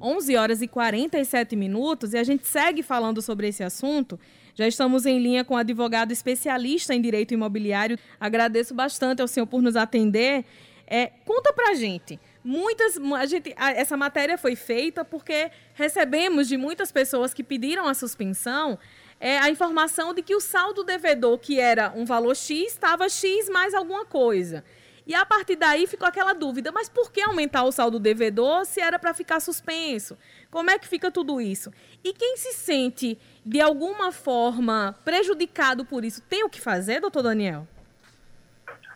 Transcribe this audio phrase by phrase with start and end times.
[0.00, 4.18] 11 horas e 47 minutos e a gente segue falando sobre esse assunto.
[4.54, 7.98] Já estamos em linha com o advogado especialista em direito imobiliário.
[8.20, 10.44] Agradeço bastante ao senhor por nos atender.
[10.86, 12.20] É, conta pra gente.
[12.44, 17.86] Muitas, a gente, a, essa matéria foi feita porque recebemos de muitas pessoas que pediram
[17.86, 18.78] a suspensão
[19.22, 23.48] é, a informação de que o saldo devedor, que era um valor X, estava X
[23.48, 24.64] mais alguma coisa.
[25.06, 28.80] E a partir daí ficou aquela dúvida, mas por que aumentar o saldo devedor se
[28.80, 30.16] era para ficar suspenso?
[30.50, 31.72] Como é que fica tudo isso?
[32.04, 37.22] E quem se sente de alguma forma prejudicado por isso, tem o que fazer, doutor
[37.22, 37.66] Daniel?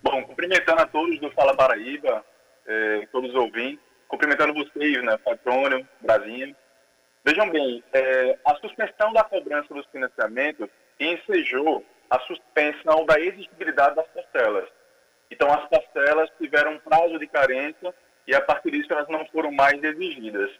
[0.02, 2.24] Bom, cumprimentando a todos do Fala Paraíba,
[2.66, 6.54] eh, todos os ouvintes, cumprimentando vocês, né, Patrônio, Brasinha.
[7.24, 10.68] Vejam bem, eh, a suspensão da cobrança dos financiamentos
[11.00, 14.68] ensejou a suspensão da exigibilidade das parcelas.
[15.30, 17.94] Então, as parcelas tiveram um prazo de carência
[18.26, 20.50] e, a partir disso, elas não foram mais exigidas.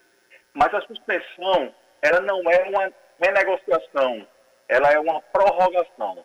[0.53, 4.27] Mas a suspensão, ela não é uma renegociação,
[4.69, 6.25] ela é uma prorrogação.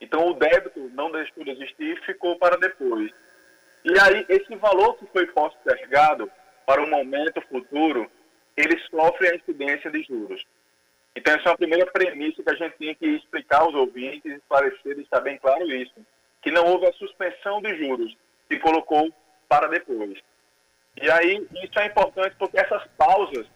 [0.00, 3.10] Então, o débito não deixou de existir e ficou para depois.
[3.84, 6.30] E aí, esse valor que foi postergado
[6.66, 8.10] para o momento futuro,
[8.56, 10.44] ele sofre a incidência de juros.
[11.14, 14.92] Então, essa é a primeira premissa que a gente tem que explicar aos ouvintes, esclarecer
[14.92, 15.94] e deixar bem claro isso
[16.42, 18.16] que não houve a suspensão de juros,
[18.48, 19.10] que colocou
[19.48, 20.18] para depois.
[21.00, 23.46] E aí, isso é importante porque essas pausas,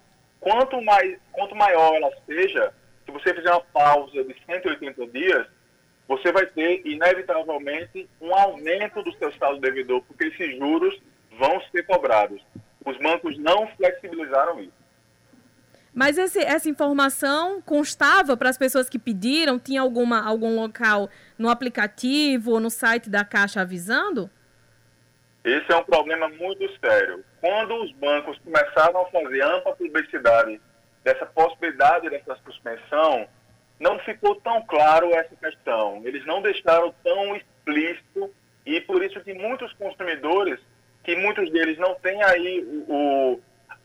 [0.41, 2.73] quanto, mais, quanto maior ela seja,
[3.05, 5.47] se você fizer uma pausa de 180 dias,
[6.09, 10.97] você vai ter, inevitavelmente, um aumento do seu saldo devedor, porque esses juros
[11.33, 12.41] vão ser cobrados.
[12.85, 14.76] Os bancos não flexibilizaram isso.
[15.97, 19.59] Mas esse, essa informação constava para as pessoas que pediram?
[19.59, 21.09] Tinha alguma, algum local
[21.39, 24.29] no aplicativo ou no site da Caixa avisando?
[25.43, 27.25] Esse é um problema muito sério.
[27.41, 30.61] Quando os bancos começaram a fazer ampla publicidade
[31.03, 33.27] dessa possibilidade dessa suspensão,
[33.81, 36.03] não ficou tão claro essa questão.
[36.05, 38.31] Eles não deixaram tão explícito
[38.67, 40.61] e por isso que muitos consumidores,
[41.03, 43.41] que muitos deles não têm aí o,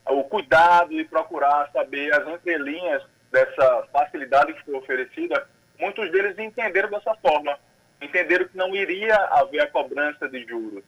[0.07, 5.47] o cuidado de procurar saber as entrelinhas dessa facilidade que foi oferecida,
[5.79, 7.57] muitos deles entenderam dessa forma,
[8.01, 10.83] entenderam que não iria haver a cobrança de juros.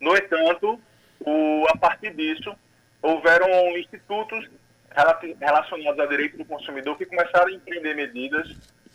[0.00, 0.80] No entanto,
[1.20, 2.54] o, a partir disso,
[3.02, 4.48] houveram institutos
[5.40, 8.48] relacionados ao direito do consumidor que começaram a empreender medidas,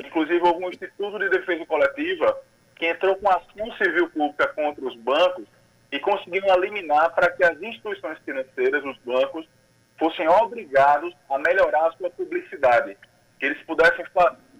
[0.03, 2.37] inclusive houve um Instituto de Defesa Coletiva
[2.75, 5.45] que entrou com ação civil pública contra os bancos
[5.91, 9.47] e conseguiu eliminar para que as instituições financeiras, os bancos,
[9.97, 12.97] fossem obrigados a melhorar a sua publicidade,
[13.39, 14.05] que eles pudessem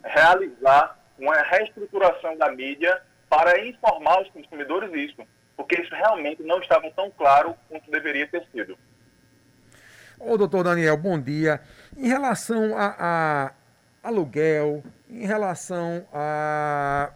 [0.03, 6.89] realizar uma reestruturação da mídia para informar os consumidores isso, porque isso realmente não estava
[6.91, 8.77] tão claro quanto deveria ter sido.
[10.19, 11.61] Ô, doutor Daniel, bom dia.
[11.97, 13.51] Em relação a, a
[14.07, 17.11] aluguel, em relação a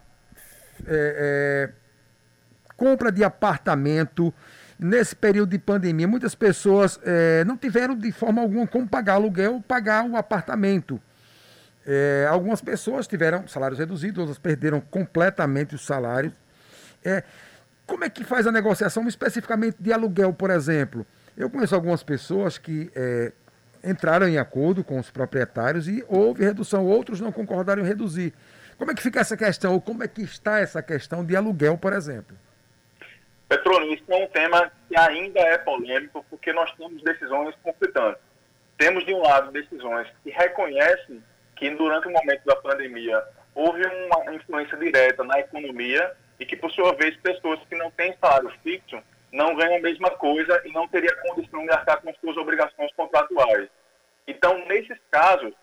[0.86, 1.70] é, é,
[2.76, 4.34] compra de apartamento,
[4.80, 9.64] nesse período de pandemia, muitas pessoas é, não tiveram de forma alguma como pagar aluguel,
[9.68, 11.02] pagar um apartamento.
[11.86, 16.34] É, algumas pessoas tiveram salários reduzidos, outras perderam completamente os salários.
[17.04, 17.24] É,
[17.86, 21.06] como é que faz a negociação especificamente de aluguel, por exemplo?
[21.38, 23.32] Eu conheço algumas pessoas que é,
[23.84, 28.34] entraram em acordo com os proprietários e houve redução, outros não concordaram em reduzir.
[28.78, 31.78] Como é que fica essa questão, ou como é que está essa questão de aluguel,
[31.78, 32.38] por exemplo?
[33.48, 38.22] Petróleo, isso é um tema que ainda é polêmico, porque nós temos decisões conflitantes.
[38.78, 41.24] Temos, de um lado, decisões que reconhecem
[41.56, 43.24] que, durante o momento da pandemia,
[43.56, 48.16] houve uma influência direta na economia e que, por sua vez, pessoas que não têm
[48.20, 52.18] salário fixo não ganham a mesma coisa e não teriam condição de arcar com as
[52.18, 53.70] suas obrigações contratuais.
[54.28, 55.54] Então, nesses casos,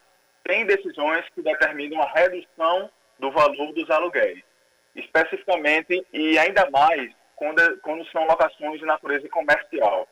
[0.42, 4.42] tem decisões que determinam a redução do valor dos aluguéis.
[4.94, 10.08] Especificamente, e ainda mais, quando, quando são locações de natureza comercial.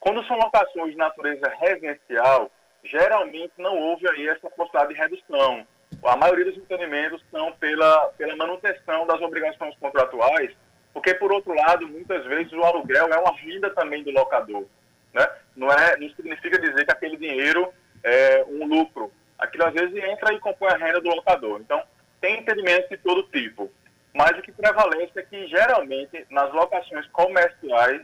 [0.00, 2.50] Quando são locações de natureza residencial,
[2.82, 5.66] geralmente não houve aí essa possibilidade de redução.
[6.04, 10.50] A maioria dos entendimentos são pela, pela manutenção das obrigações contratuais,
[10.92, 14.64] porque, por outro lado, muitas vezes o aluguel é uma renda também do locador.
[15.12, 15.26] Né?
[15.56, 17.72] Não, é, não significa dizer que aquele dinheiro
[18.02, 19.10] é um lucro.
[19.38, 21.60] Aquilo, às vezes, entra e compõe a renda do locador.
[21.60, 21.82] Então,
[22.20, 23.70] tem entendimentos de todo tipo
[24.14, 28.02] mas o que prevalece é que, geralmente, nas locações comerciais,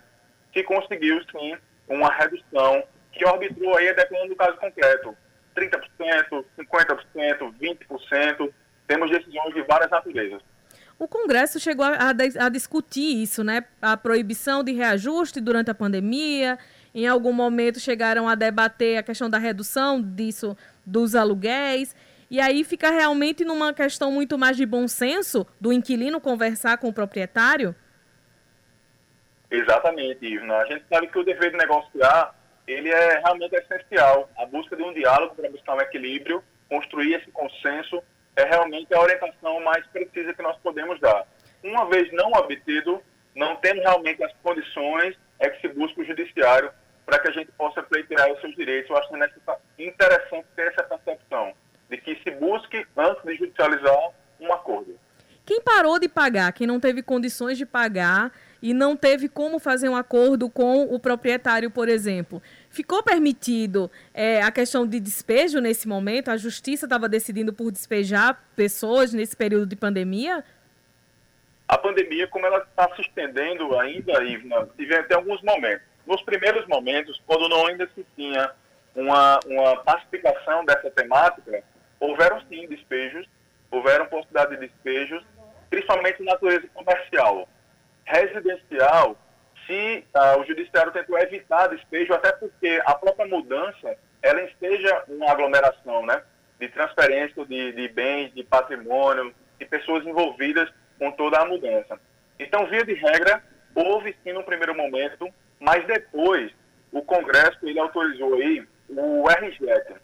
[0.54, 1.56] se conseguiu, sim,
[1.88, 5.16] uma redução que arbitrou aí, dependendo do caso concreto,
[5.56, 8.52] 30%, 50%, 20%,
[8.86, 10.40] temos decisões de várias naturezas.
[10.96, 13.64] O Congresso chegou a, a, discutir isso, né?
[13.80, 16.58] A proibição de reajuste durante a pandemia
[16.94, 21.96] em algum momento chegaram a debater a questão da redução disso dos aluguéis.
[22.30, 26.86] E aí fica realmente numa questão muito mais de bom senso do inquilino conversar com
[26.86, 27.74] o proprietário?
[29.50, 30.58] Exatamente, Ivna.
[30.58, 32.32] A gente sabe que o dever de negociar
[32.68, 34.30] ele é realmente essencial.
[34.38, 38.00] A busca de um diálogo para buscar um equilíbrio, construir esse consenso,
[38.36, 41.26] é realmente a orientação mais precisa que nós podemos dar.
[41.64, 43.02] Uma vez não obtido,
[43.34, 46.70] não tendo realmente as condições, é que se busca o judiciário
[47.04, 48.88] para que a gente possa pleitear os seus direitos.
[48.88, 49.12] Eu acho
[49.76, 51.52] interessante ter essa percepção
[51.90, 54.98] de que se busque, antes de judicializar, um acordo.
[55.44, 58.32] Quem parou de pagar, quem não teve condições de pagar
[58.62, 62.40] e não teve como fazer um acordo com o proprietário, por exemplo,
[62.70, 66.30] ficou permitido é, a questão de despejo nesse momento?
[66.30, 70.44] A justiça estava decidindo por despejar pessoas nesse período de pandemia?
[71.66, 75.86] A pandemia, como ela está se estendendo ainda, Ivna, tive até alguns momentos.
[76.06, 78.52] Nos primeiros momentos, quando não ainda se tinha
[78.94, 81.62] uma, uma pacificação dessa temática,
[82.00, 83.28] houveram sim despejos,
[83.70, 85.22] houveram possibilidade de despejos,
[85.68, 87.48] principalmente de natureza comercial.
[88.04, 89.16] Residencial,
[89.66, 95.30] se uh, o judiciário tentou evitar despejo, até porque a própria mudança, ela esteja uma
[95.30, 96.22] aglomeração, né?
[96.58, 100.68] De transferência de, de bens, de patrimônio, de pessoas envolvidas
[100.98, 101.98] com toda a mudança.
[102.38, 103.42] Então, via de regra,
[103.74, 106.52] houve sim no primeiro momento, mas depois
[106.90, 109.94] o Congresso ele autorizou aí o RGET,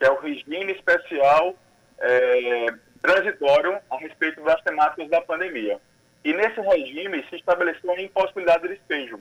[0.00, 1.54] que é o regime especial
[1.98, 2.66] é,
[3.02, 5.78] transitório a respeito das temáticas da pandemia.
[6.24, 9.20] E nesse regime se estabeleceu a impossibilidade de despejo.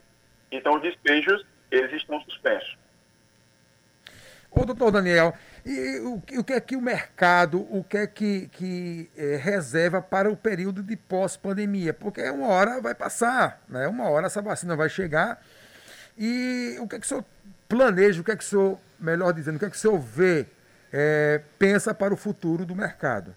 [0.49, 2.77] Então, os despejos, eles estão suspensos.
[4.49, 5.33] Ô, doutor Daniel,
[5.65, 10.01] e o, o que é que o mercado, o que é que, que é, reserva
[10.01, 11.93] para o período de pós-pandemia?
[11.93, 13.85] Porque uma hora vai passar, né?
[13.87, 15.43] uma hora essa vacina vai chegar.
[16.17, 17.25] E o que é que o senhor
[17.67, 19.99] planeja, o que é que o senhor, melhor dizendo, o que é que o senhor
[19.99, 20.47] vê,
[20.91, 23.35] é, pensa para o futuro do mercado?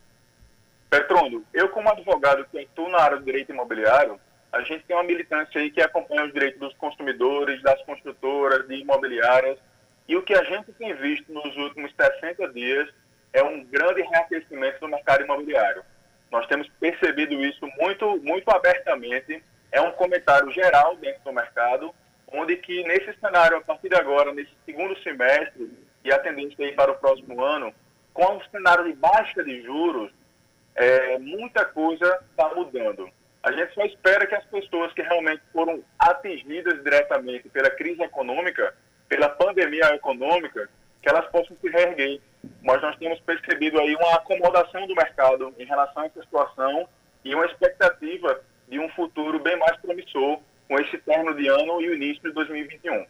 [0.91, 4.21] Petrono, eu como advogado que estou na área do direito imobiliário,
[4.53, 8.75] a gente tem uma militância aí que acompanha os direitos dos consumidores, das construtoras, de
[8.75, 9.59] imobiliárias,
[10.07, 12.89] e o que a gente tem visto nos últimos 60 dias
[13.33, 15.83] é um grande reaquecimento do mercado imobiliário.
[16.31, 21.95] Nós temos percebido isso muito, muito abertamente, é um comentário geral dentro do mercado,
[22.29, 25.71] onde que nesse cenário, a partir de agora, nesse segundo semestre,
[26.05, 27.73] e a tendência aí para o próximo ano,
[28.13, 30.11] com um cenário de baixa de juros,
[30.75, 33.09] é, muita coisa está mudando.
[33.43, 38.75] A gente só espera que as pessoas que realmente foram atingidas diretamente pela crise econômica,
[39.09, 40.69] pela pandemia econômica,
[41.03, 42.21] que elas possam se reerguer.
[42.63, 46.89] Mas nós temos percebido aí uma acomodação do mercado em relação a essa situação
[47.25, 51.89] e uma expectativa de um futuro bem mais promissor com esse término de ano e
[51.89, 53.05] o início de 2021.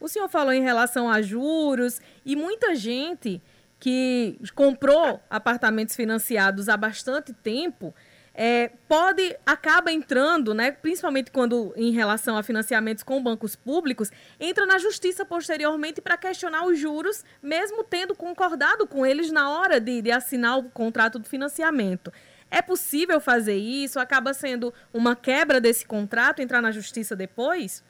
[0.00, 3.40] O senhor falou em relação a juros e muita gente
[3.78, 7.94] que comprou apartamentos financiados há bastante tempo,
[8.34, 14.10] é, pode acaba entrando, né, principalmente quando em relação a financiamentos com bancos públicos,
[14.40, 19.78] entra na justiça posteriormente para questionar os juros, mesmo tendo concordado com eles na hora
[19.78, 22.12] de, de assinar o contrato do financiamento.
[22.50, 24.00] É possível fazer isso?
[24.00, 27.84] Acaba sendo uma quebra desse contrato, entrar na justiça depois?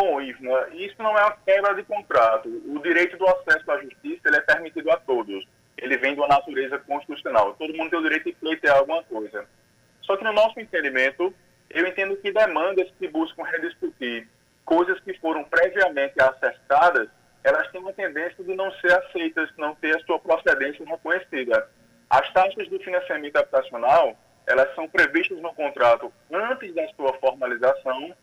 [0.00, 2.48] Bom, Ivna, isso não é uma quebra de contrato.
[2.48, 5.44] O direito do acesso à justiça ele é permitido a todos.
[5.76, 7.54] Ele vem de uma natureza constitucional.
[7.58, 9.44] Todo mundo tem o direito de pleitear alguma coisa.
[10.00, 11.34] Só que no nosso entendimento,
[11.68, 14.26] eu entendo que demandas que buscam rediscutir
[14.64, 17.10] coisas que foram previamente acertadas,
[17.44, 21.68] elas têm uma tendência de não ser aceitas, não ter a sua procedência reconhecida.
[22.08, 24.16] As taxas do financiamento habitacional,
[24.46, 28.14] elas são previstas no contrato antes da sua formalização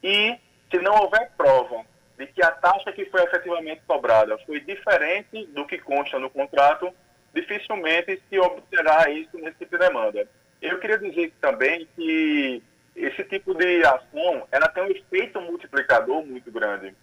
[0.00, 0.38] e
[0.74, 1.84] se não houver prova
[2.18, 6.92] de que a taxa que foi efetivamente cobrada foi diferente do que consta no contrato,
[7.32, 10.28] dificilmente se obterá isso nesse tipo de demanda.
[10.60, 12.62] Eu queria dizer também que
[12.96, 16.94] esse tipo de ação ela tem um efeito multiplicador muito grande.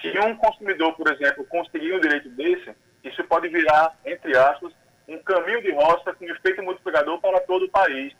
[0.00, 4.72] Se um consumidor, por exemplo, conseguir um direito desse, isso pode virar, entre aspas,
[5.06, 8.14] um caminho de roça com efeito multiplicador para todo o país.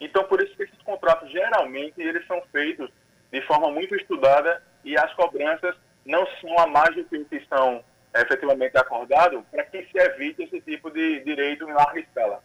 [0.00, 2.90] Então, por isso que esses contratos, geralmente, eles são feitos
[3.32, 7.36] de forma muito estudada e as cobranças não são a mais do que o que
[7.36, 7.84] estão é,
[8.20, 12.42] efetivamente acordados para que se evite esse tipo de direito em larga escala.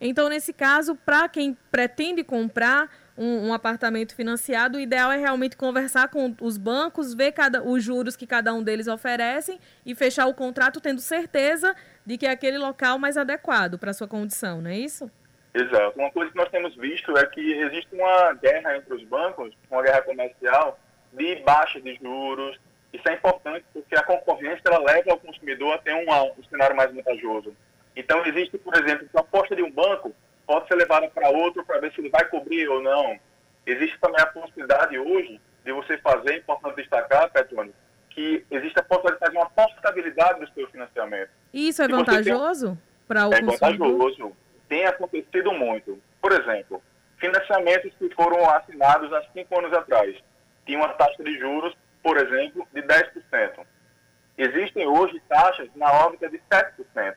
[0.00, 5.56] Então, nesse caso, para quem pretende comprar um, um, apartamento financiado, o ideal é realmente
[5.56, 10.26] conversar com os bancos, ver cada, os juros que cada um deles oferecem e fechar
[10.26, 14.60] o contrato tendo certeza de que é aquele local mais adequado para a sua condição,
[14.60, 15.10] não é isso?
[15.54, 15.98] Exato.
[15.98, 19.82] Uma coisa que nós temos visto é que existe uma guerra entre os bancos, uma
[19.82, 20.78] guerra comercial,
[21.12, 22.58] de baixa de juros,
[22.92, 26.04] Isso é importante porque a concorrência ela leva o consumidor a ter um,
[26.38, 27.56] um cenário mais vantajoso.
[27.96, 30.14] Então, existe, por exemplo, a aposta de um banco
[30.46, 33.18] pode ser levada para outro para ver se ele vai cobrir ou não.
[33.66, 37.72] Existe também a possibilidade hoje de você fazer, é importante destacar, Petrônio,
[38.10, 41.30] que existe a possibilidade de fazer uma portabilidade do seu financiamento.
[41.52, 43.88] Isso é vantajoso para o É consumidor?
[43.92, 44.36] vantajoso.
[44.68, 46.00] Tem acontecido muito.
[46.20, 46.82] Por exemplo,
[47.18, 50.16] financiamentos que foram assinados há cinco anos atrás
[50.66, 53.64] tinham uma taxa de juros, por exemplo, de 10%.
[54.36, 57.16] Existem hoje taxas na órbita de 7%.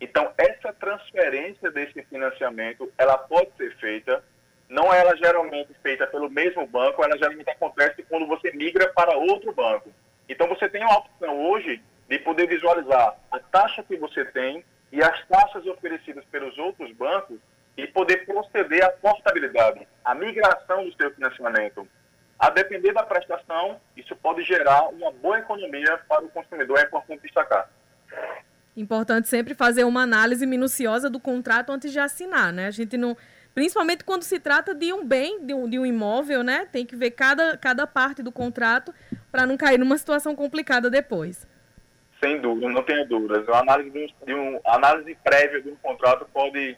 [0.00, 4.22] Então, essa transferência desse financiamento, ela pode ser feita,
[4.68, 9.16] não é ela geralmente feita pelo mesmo banco, ela geralmente acontece quando você migra para
[9.16, 9.90] outro banco.
[10.28, 15.02] Então, você tem a opção hoje de poder visualizar a taxa que você tem e
[15.02, 17.38] as taxas oferecidas pelos outros bancos
[17.76, 21.86] e poder proceder à portabilidade, à migração do seu financiamento.
[22.38, 27.22] A depender da prestação, isso pode gerar uma boa economia para o consumidor, é importante
[27.22, 27.68] destacar.
[28.76, 32.66] Importante sempre fazer uma análise minuciosa do contrato antes de assinar, né?
[32.66, 33.16] A gente não.
[33.52, 36.68] Principalmente quando se trata de um bem, de um, de um imóvel, né?
[36.70, 38.94] Tem que ver cada, cada parte do contrato
[39.32, 41.44] para não cair numa situação complicada depois.
[42.22, 43.48] Sem dúvida, não tenha dúvidas.
[43.48, 46.76] A análise, de um, de um, análise prévia de um contrato pode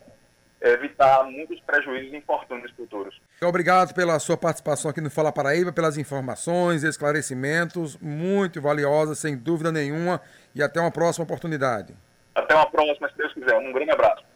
[0.60, 3.18] evitar muitos prejuízos e infortúnios futuros.
[3.42, 9.72] Obrigado pela sua participação aqui no Fala Paraíba, pelas informações, esclarecimentos, muito valiosas, sem dúvida
[9.72, 10.20] nenhuma,
[10.54, 11.94] e até uma próxima oportunidade.
[12.34, 13.56] Até uma próxima, se Deus quiser.
[13.56, 14.29] Um grande abraço.